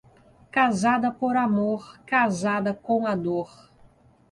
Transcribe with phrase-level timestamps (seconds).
[0.49, 3.69] Casada por amor, casada com a dor.